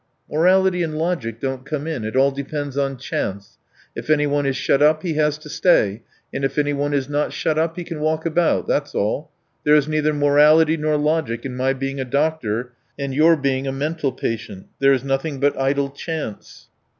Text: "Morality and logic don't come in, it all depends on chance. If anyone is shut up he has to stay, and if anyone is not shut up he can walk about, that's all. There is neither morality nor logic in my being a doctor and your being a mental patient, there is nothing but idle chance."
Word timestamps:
"Morality 0.31 0.81
and 0.81 0.97
logic 0.97 1.39
don't 1.39 1.63
come 1.63 1.85
in, 1.85 2.03
it 2.03 2.15
all 2.15 2.31
depends 2.31 2.75
on 2.75 2.97
chance. 2.97 3.59
If 3.95 4.09
anyone 4.09 4.47
is 4.47 4.55
shut 4.57 4.81
up 4.81 5.03
he 5.03 5.13
has 5.13 5.37
to 5.37 5.47
stay, 5.47 6.01
and 6.33 6.43
if 6.43 6.57
anyone 6.57 6.91
is 6.91 7.07
not 7.07 7.33
shut 7.33 7.59
up 7.59 7.75
he 7.75 7.83
can 7.83 7.99
walk 7.99 8.25
about, 8.25 8.67
that's 8.67 8.95
all. 8.95 9.29
There 9.63 9.75
is 9.75 9.87
neither 9.87 10.11
morality 10.11 10.75
nor 10.75 10.97
logic 10.97 11.45
in 11.45 11.55
my 11.55 11.73
being 11.73 11.99
a 11.99 12.03
doctor 12.05 12.71
and 12.97 13.13
your 13.13 13.37
being 13.37 13.67
a 13.67 13.71
mental 13.71 14.11
patient, 14.11 14.65
there 14.79 14.91
is 14.91 15.03
nothing 15.03 15.39
but 15.39 15.55
idle 15.55 15.91
chance." 15.91 16.69